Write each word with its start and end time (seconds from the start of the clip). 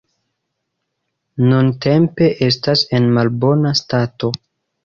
Nuntempe 1.51 2.31
estas 2.49 2.85
en 3.01 3.09
malbona 3.19 3.75
stato. 3.85 4.33